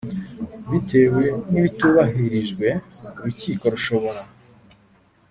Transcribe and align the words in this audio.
Bitewe 0.71 1.23
n 1.51 1.53
ibitubahirijwe 1.59 2.67
urukiko 3.19 3.63
rushobora 3.73 4.21